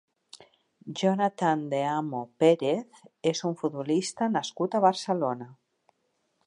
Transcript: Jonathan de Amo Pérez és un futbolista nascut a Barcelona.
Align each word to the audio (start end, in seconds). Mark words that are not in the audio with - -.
Jonathan 0.99 1.61
de 1.73 1.81
Amo 1.89 2.21
Pérez 2.43 3.05
és 3.33 3.43
un 3.51 3.55
futbolista 3.61 4.33
nascut 4.39 4.79
a 4.81 4.85
Barcelona. 4.89 5.51